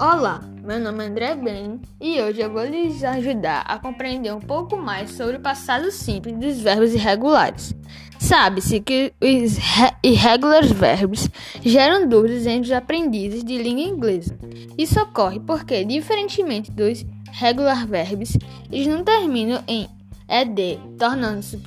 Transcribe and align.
Olá, 0.00 0.40
meu 0.64 0.80
nome 0.80 1.04
é 1.04 1.08
André 1.08 1.36
Ben 1.36 1.78
e 2.00 2.22
hoje 2.22 2.40
eu 2.40 2.50
vou 2.50 2.64
lhes 2.64 3.04
ajudar 3.04 3.60
a 3.66 3.78
compreender 3.78 4.32
um 4.32 4.40
pouco 4.40 4.76
mais 4.76 5.10
sobre 5.10 5.36
o 5.36 5.40
passado 5.40 5.90
simples 5.90 6.38
dos 6.38 6.58
verbos 6.58 6.94
irregulares. 6.94 7.74
Sabe-se 8.18 8.80
que 8.80 9.12
os 9.20 9.58
irregulares 10.02 10.72
verbos 10.72 11.28
geram 11.62 12.08
dúvidas 12.08 12.46
entre 12.46 12.70
os 12.70 12.72
aprendizes 12.72 13.44
de 13.44 13.58
língua 13.58 13.84
inglesa. 13.84 14.38
Isso 14.78 14.98
ocorre 15.00 15.38
porque, 15.38 15.84
diferentemente 15.84 16.70
dos 16.70 17.04
regular 17.32 17.86
verbs, 17.86 18.38
eles 18.72 18.86
não 18.86 19.04
terminam 19.04 19.62
em 19.68 19.86
ed, 20.26 20.80
tornando-se, 20.98 21.60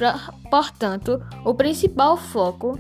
portanto, 0.50 1.22
o 1.46 1.54
principal 1.54 2.18
foco 2.18 2.80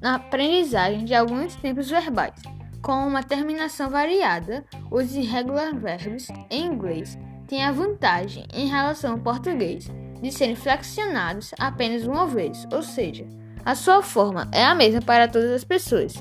na 0.00 0.16
aprendizagem 0.16 1.04
de 1.04 1.14
alguns 1.14 1.54
tempos 1.56 1.90
verbais. 1.90 2.40
Com 2.82 3.06
uma 3.06 3.22
terminação 3.22 3.90
variada, 3.90 4.64
os 4.90 5.14
irregular 5.14 5.74
verbs 5.74 6.28
em 6.50 6.66
inglês 6.66 7.18
têm 7.46 7.64
a 7.64 7.72
vantagem, 7.72 8.46
em 8.52 8.68
relação 8.68 9.12
ao 9.12 9.18
português, 9.18 9.90
de 10.22 10.30
serem 10.30 10.54
flexionados 10.54 11.52
apenas 11.58 12.06
uma 12.06 12.26
vez, 12.26 12.66
ou 12.72 12.82
seja, 12.82 13.26
a 13.64 13.74
sua 13.74 14.02
forma 14.02 14.48
é 14.52 14.64
a 14.64 14.74
mesma 14.74 15.00
para 15.00 15.28
todas 15.28 15.50
as 15.50 15.64
pessoas. 15.64 16.14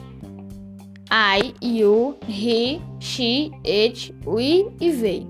I, 1.10 1.54
you, 1.62 2.18
he, 2.28 2.82
she, 3.00 3.52
it, 3.66 4.14
we 4.26 4.70
e 4.82 4.92
they. 4.92 5.28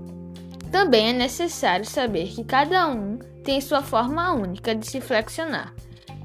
Também 0.72 1.10
é 1.10 1.12
necessário 1.12 1.84
saber 1.84 2.28
que 2.28 2.42
cada 2.42 2.88
um 2.88 3.18
tem 3.44 3.60
sua 3.60 3.82
forma 3.82 4.32
única 4.32 4.74
de 4.74 4.86
se 4.86 5.00
flexionar. 5.00 5.72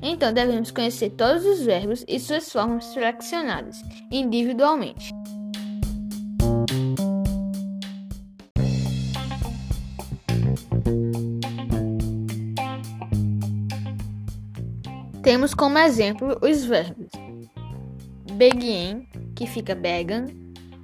Então 0.05 0.33
devemos 0.33 0.69
conhecer 0.69 1.11
todos 1.11 1.45
os 1.45 1.61
verbos 1.61 2.03
e 2.07 2.19
suas 2.19 2.51
formas 2.51 2.93
flexionadas 2.93 3.81
individualmente. 4.11 5.13
Temos 15.23 15.53
como 15.53 15.77
exemplo 15.77 16.37
os 16.41 16.65
verbos 16.65 17.09
begin, 18.33 19.07
que 19.35 19.47
fica 19.47 19.73
began, 19.73 20.25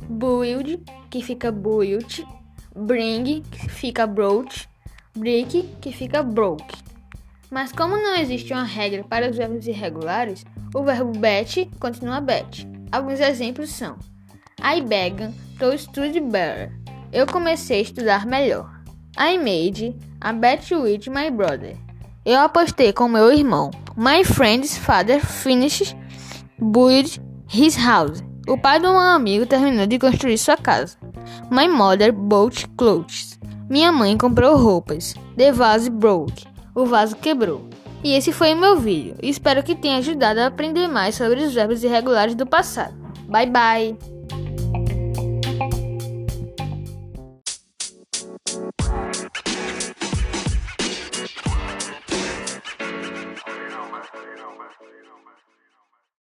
build, 0.08 0.82
que 1.10 1.22
fica 1.22 1.52
built, 1.52 2.24
bring, 2.74 3.42
que 3.52 3.70
fica 3.70 4.08
brought, 4.08 4.70
break, 5.16 5.64
que 5.82 5.92
fica 5.92 6.24
broke. 6.24 6.89
Mas 7.52 7.72
como 7.72 7.98
não 7.98 8.16
existe 8.16 8.54
uma 8.54 8.64
regra 8.64 9.04
para 9.04 9.30
os 9.30 9.36
verbos 9.36 9.66
irregulares, 9.66 10.46
o 10.74 10.84
verbo 10.84 11.18
bet 11.18 11.70
continua 11.80 12.22
bet. 12.22 12.68
Alguns 12.92 13.20
exemplos 13.20 13.72
são: 13.72 13.98
I 14.62 14.82
began 14.82 15.34
to 15.58 15.76
study 15.78 16.20
better. 16.20 16.72
Eu 17.12 17.26
comecei 17.26 17.80
a 17.80 17.82
estudar 17.82 18.26
melhor. 18.28 18.70
I 19.18 19.38
made 19.38 19.96
a 20.22 20.32
bet 20.32 20.74
with 20.76 21.10
my 21.10 21.32
brother. 21.32 21.76
Eu 22.24 22.40
apostei 22.40 22.94
com 22.94 23.08
meu 23.08 23.32
irmão. 23.32 23.72
My 23.98 24.24
friend's 24.24 24.78
father 24.78 25.20
finished 25.20 25.98
build 26.60 27.20
his 27.52 27.76
house. 27.76 28.24
O 28.48 28.58
pai 28.58 28.80
do 28.80 28.92
meu 28.92 29.00
amigo 29.00 29.46
terminou 29.48 29.88
de 29.88 29.98
construir 29.98 30.38
sua 30.38 30.56
casa. 30.56 30.98
My 31.50 31.68
mother 31.68 32.14
bought 32.14 32.68
clothes. 32.78 33.40
Minha 33.68 33.92
mãe 33.92 34.18
comprou 34.18 34.56
roupas. 34.56 35.16
The 35.36 35.52
vase 35.52 35.90
broke 35.90 36.49
o 36.74 36.86
vaso 36.86 37.16
quebrou. 37.16 37.70
E 38.04 38.14
esse 38.14 38.32
foi 38.32 38.54
o 38.54 38.58
meu 38.58 38.78
vídeo. 38.78 39.16
Espero 39.22 39.64
que 39.64 39.76
tenha 39.76 39.98
ajudado 39.98 40.40
a 40.40 40.48
aprender 40.48 40.88
mais 40.88 41.16
sobre 41.16 41.44
os 41.44 41.54
verbos 41.54 41.84
irregulares 41.84 42.36
do 42.36 42.46
passado. 42.46 42.96
Bye 43.28 43.50
bye! 43.50 44.19